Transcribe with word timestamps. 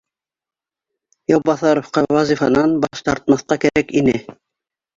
Яубаҫаровҡа 1.33 2.03
вазифанан 2.19 2.75
баш 2.89 3.07
тартмаҫҡа 3.11 3.61
кәрәк 3.69 3.97
ине 4.05 4.21